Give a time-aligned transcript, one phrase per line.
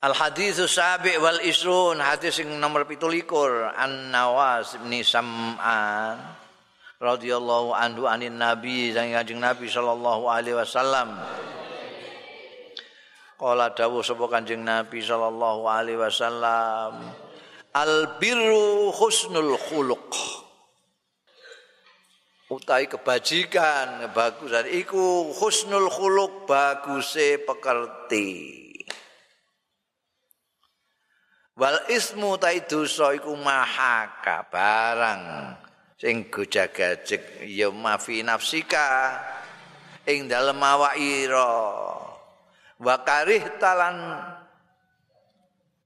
[0.00, 3.28] Al hadis sabi wal isrun hadis sing nomor 17
[3.76, 6.16] An Nawas bin Sam'an
[6.96, 11.20] radhiyallahu anhu anin nabi sang kanjeng nabi sallallahu alaihi wasallam
[13.40, 17.08] Kala dawuh sapa Kanjeng Nabi sallallahu alaihi wasallam,
[17.72, 20.12] "Al birru husnul khuluq."
[22.52, 28.60] Utai kebajikan, kebagusan iku husnul khuluq, baguse pekerti.
[31.60, 35.22] Wal ismu tai dosa iku mahaka barang.
[36.00, 39.12] Sing gojagajek ya mafi nafsika.
[40.08, 41.52] Ing dalem awak ira.
[42.80, 44.16] wa karih talan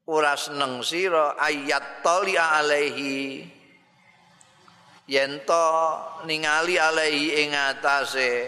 [0.06, 3.42] ora seneng sira ayat tali alaihi.
[5.10, 5.66] Yen to
[6.30, 8.46] ningali alaihi ing atase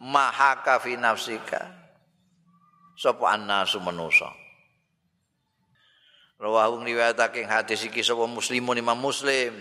[0.00, 1.68] maha kafi nafsika.
[2.96, 4.43] Sapa annasu manusa
[6.44, 9.56] rawahu riwayatake hadis iki sapa muslimun imam muslim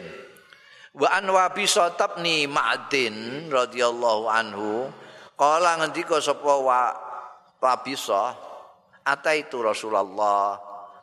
[0.92, 1.64] wa an wa bi
[2.52, 4.92] ma'din radhiyallahu anhu
[5.34, 6.94] Kala ngendika sapa wa
[7.58, 8.38] Rabisa
[9.02, 10.60] ataitu Rasulullah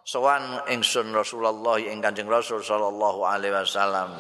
[0.07, 4.17] sowan ingsun Rasulullah ing Kanjeng Rasul sallallahu alaihi wasallam.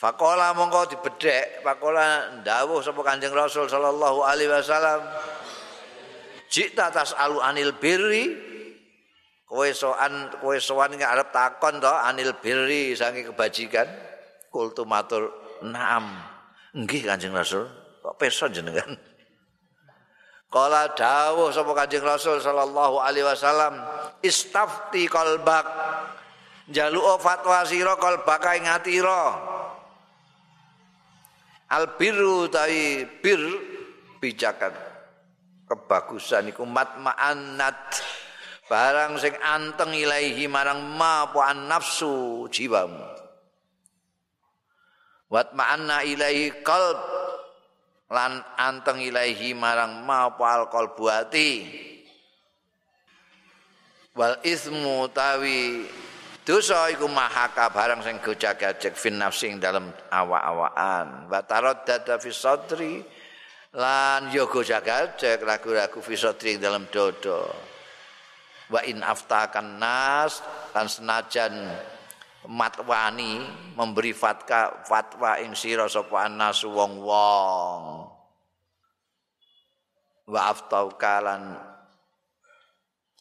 [0.00, 5.04] Fakola mongko dibedhek, fakola ndawuh sapa Kanjeng Rasul sallallahu alaihi wasallam.
[6.48, 8.49] Jikta tas alu anil birri
[9.50, 13.90] kowe soan kowe arep takon to anil birri saking kebajikan
[14.54, 15.34] kultu matur
[15.66, 16.30] naam
[16.70, 17.66] Nggih Kanjeng Rasul,
[17.98, 18.94] kok peso jenengan?
[20.54, 23.82] Kala dawuh sapa Kanjeng Rasul sallallahu alaihi wasallam,
[24.22, 25.66] istafti qalbak.
[26.70, 29.34] Jaluk fatwa sira qalbak ing atira.
[31.70, 33.42] Al birru tai bir
[34.22, 34.74] bijakan
[35.66, 38.02] kebagusan iku matma'annat
[38.70, 41.26] barang sing anteng ilahi marang ma
[41.66, 43.02] nafsu jiwamu.
[45.30, 46.98] wat ma'anna ilaihi qalb
[48.10, 51.50] lan anteng ilaihi marang mapal qalbu ati.
[54.18, 55.86] Wal ismu tawi
[56.42, 61.30] dosa iku mahaka barang sing gojag-gajeg fin nafsi ing dalem awak-awakan.
[61.30, 62.98] Wa taraddada fi sadri
[63.78, 67.69] lan yo gojag-gajeg ragu-ragu fi sadri ing dalem dodo
[68.70, 70.38] wa in aftakan nas
[70.70, 71.54] lan senajan
[72.46, 73.44] matwani
[73.76, 77.82] memberi fatwa fatwa ing sira sapa anas wong-wong.
[80.30, 81.58] Wa aftau kalan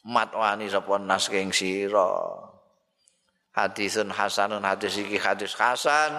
[0.06, 2.46] matwani sapa nas ing sira.
[3.58, 6.14] Hadisun hasanun hadis iki hadis hasan.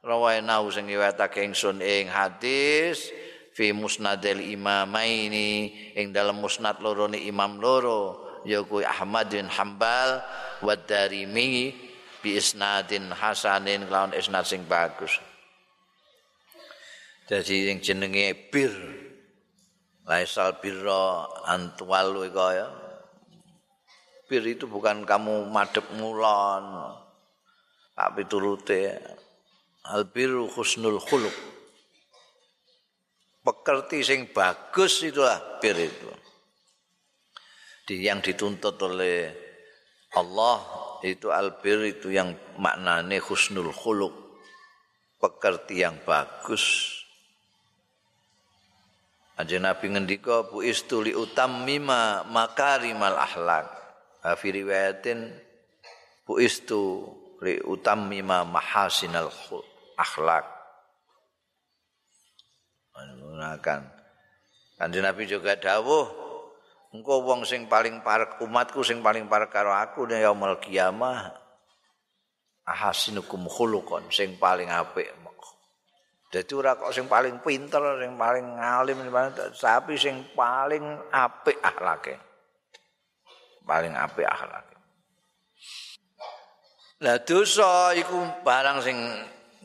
[0.00, 3.12] Rawaina sing riwayatake ingsun ing hadis
[3.52, 10.24] fi musnadil imamaini ing dalam musnad loro ni imam loro yaiku Ahmad bin Hambal
[10.60, 11.72] wa Darimi
[12.20, 15.16] bi isnadin hasanin lawan isnad sing bagus.
[17.30, 18.74] Jadi yang jenenge bir
[20.10, 22.66] Laisal birra antwal ya.
[24.26, 26.94] Bir itu bukan kamu madep mulon
[27.94, 28.96] tapi turute
[29.86, 31.36] al biru husnul khuluq.
[33.44, 36.10] Pekerti sing bagus itulah bir itu.
[37.90, 39.34] Di yang dituntut oleh
[40.14, 40.62] Allah
[41.02, 44.14] itu albir itu yang maknane husnul khuluq
[45.18, 46.94] pekerti yang bagus.
[49.34, 53.66] Aja Nabi ngendika bu istuli utammima makarimal akhlak
[54.38, 55.26] fi riwayatin
[56.22, 57.10] bu istu
[57.42, 59.34] li utammima mahasinal
[59.98, 60.46] akhlak
[62.94, 63.82] menggunakan
[64.78, 66.29] Kanjeng Nabi juga dawuh
[66.90, 71.34] engko wong sing paling parek umatku sing paling parek karo aku nek yaumul kiamah.
[72.66, 75.20] Ahasinukum khuluqan sing paling apik
[76.30, 79.02] dadi ora kok sing paling pinter sing paling alim
[79.58, 82.14] tapi sing paling apik akhlake.
[83.66, 84.76] Paling apik akhlake.
[87.02, 88.96] Lah dosa iku barang sing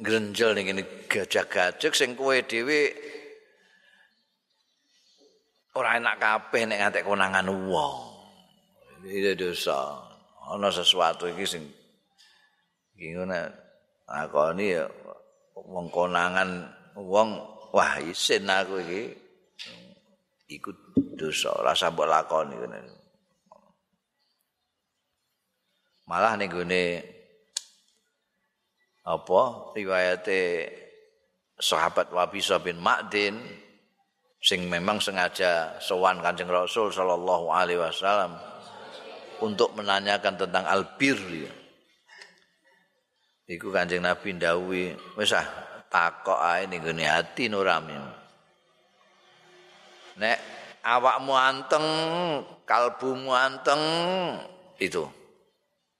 [0.01, 2.91] grenjel ning ngene gajah-gajek sing kowe dhewe
[5.75, 7.95] ora enak kabeh nek ngantek konangan wong.
[9.05, 10.01] Iki dosa.
[10.45, 11.63] Ana sesuatu iki sing
[12.95, 13.49] iki ngene
[14.07, 14.85] akoni ya
[15.57, 17.41] wong konangan wong
[17.75, 19.01] wah isin aku iki
[20.55, 20.77] ikut
[21.19, 22.79] dosa rasa mbok lakoni ngene.
[26.05, 26.85] Malah ning gone
[29.05, 29.41] apa
[29.73, 30.41] riwayate
[31.57, 33.64] sahabat Wabisa bin Ma'din
[34.45, 38.37] sing memang sengaja sowan Kanjeng Rasul sallallahu alaihi wasallam
[39.41, 41.17] untuk menanyakan tentang albir
[43.45, 45.45] Iku Kanjeng Nabi ndawuhi, wis ah
[45.85, 47.93] takok ae ning hati nurami.
[50.17, 50.37] Nek
[50.81, 51.85] awakmu anteng,
[52.65, 53.81] kalbumu anteng
[54.81, 55.05] itu.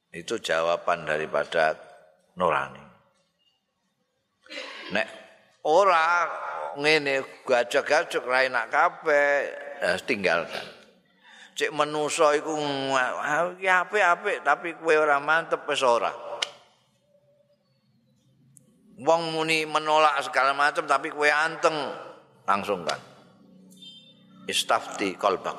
[0.10, 1.78] Itu jawaban daripada
[2.34, 2.82] nurani.
[4.90, 5.08] Nek
[5.70, 6.26] ora
[6.76, 9.50] ngene gajak-gajak ra enak kabeh,
[9.80, 10.66] ya tinggalkan.
[11.56, 12.52] Cek menusa iku
[13.64, 16.12] apik-apik tapi kowe ora mantep wis ora.
[19.00, 21.76] Wong muni menolak segala macam tapi kowe anteng
[22.44, 23.00] langsung kan.
[24.52, 25.56] Istafti kolbak.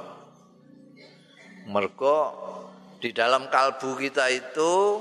[1.67, 2.19] Mergo
[3.01, 5.01] di dalam kalbu kita itu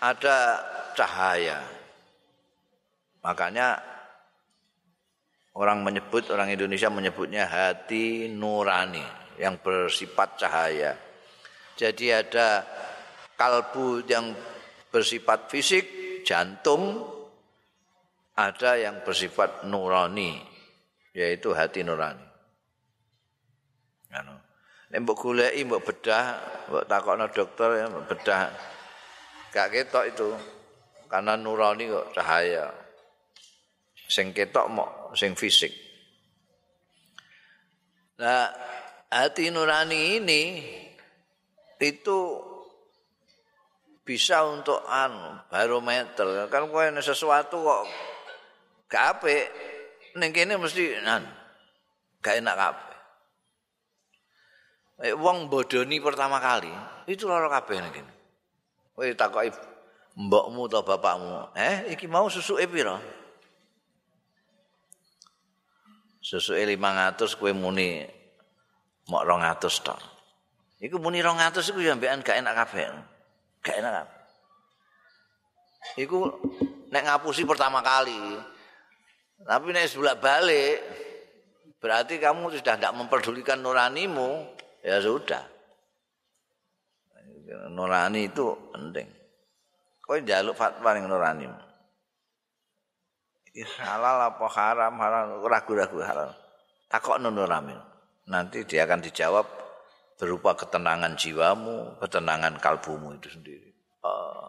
[0.00, 0.62] ada
[0.94, 1.60] cahaya.
[3.20, 3.76] Makanya
[5.56, 9.02] orang menyebut orang Indonesia menyebutnya hati nurani
[9.40, 10.94] yang bersifat cahaya.
[11.74, 12.62] Jadi ada
[13.34, 14.36] kalbu yang
[14.92, 15.84] bersifat fisik,
[16.28, 17.00] jantung,
[18.36, 20.36] ada yang bersifat nurani,
[21.16, 22.26] yaitu hati nurani.
[24.10, 24.34] Anu.
[24.90, 26.24] Nek mbok goleki mbok bedah,
[26.66, 28.50] mbok takokno dokter ya mbok bedah.
[29.54, 30.28] Gak ketok itu.
[31.10, 32.70] Karena nurani kok cahaya.
[34.10, 35.70] Sing ketok mok sing fisik.
[38.18, 38.50] Nah,
[39.06, 40.42] hati nurani ini
[41.78, 42.18] itu
[44.02, 47.82] bisa untuk anu barometer kan kowe sesuatu kok
[48.90, 49.46] gak apik
[50.18, 51.22] ning kene mesti nan
[52.18, 52.98] gak enak kabeh.
[55.00, 56.74] Eh, wong bodoni pertama kali
[57.06, 58.12] itu lara kabeh ning kene.
[58.90, 59.54] Kowe takoki
[60.18, 62.98] mbokmu atau bapakmu, eh iki mau susuke pira?
[66.30, 68.06] Susuke 500 kowe muni
[69.10, 69.98] mok 200 tok.
[70.78, 72.86] Iku muni 200 iku ya mbekan gak enak kabeh.
[73.66, 74.06] Gak enak.
[75.98, 76.30] Iku
[76.94, 78.38] nek ngapusi pertama kali.
[79.42, 80.78] Tapi nek sebelak balik
[81.82, 84.54] berarti kamu sudah tidak memperdulikan nuranimu,
[84.86, 85.42] ya sudah.
[87.74, 89.10] Nurani itu penting.
[89.98, 91.69] Kau jaluk fatwa ning nuranimu.
[93.82, 94.94] Halal apa haram?
[94.98, 95.24] Haram.
[95.42, 96.30] Ragu-ragu halal.
[96.90, 97.90] Takok nono ramin
[98.30, 99.46] nanti dia akan dijawab
[100.14, 103.74] berupa ketenangan jiwamu ketenangan kalbumu itu sendiri.
[104.00, 104.48] Uh,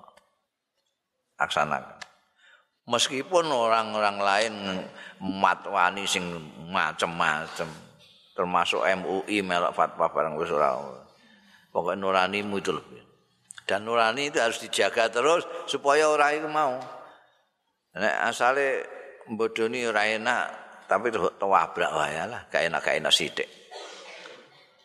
[1.42, 1.98] aksanakan.
[2.86, 4.53] Meskipun orang-orang lain
[5.21, 6.24] matwani sing
[6.69, 7.69] macem-macem
[8.33, 10.75] termasuk MUI melok fatwa barang wis ora
[11.69, 13.01] pokoknya nuranimu itu lebih.
[13.69, 16.75] Dan nurani itu harus dijaga terus supaya orang itu mau.
[17.95, 18.88] Nek asale
[19.29, 20.44] mbodoni ora enak,
[20.89, 23.50] tapi tuwabrak wae lah, gak enak gak enak sithik.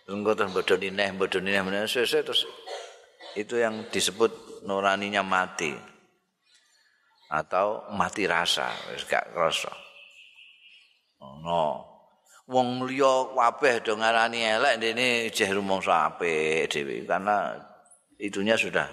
[0.07, 2.47] Engko terus mbodoni neh, mbodoni neh meneh sesuk terus
[3.35, 5.75] itu yang disebut nuraninya mati.
[7.27, 9.75] Atau mati rasa, wis gak krasa.
[11.19, 11.97] Ono.
[12.47, 17.59] Wong liya kabeh do ngarani elek dene jeh rumangsa apik dhewe karena
[18.23, 18.87] itunya sudah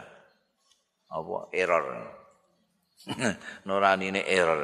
[1.14, 1.86] apa error.
[3.70, 4.58] nurani ini error.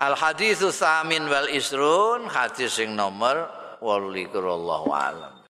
[0.00, 3.46] Al hadithu samin wal isrun hadis sing nomor
[3.78, 5.33] 28 Allahu alam.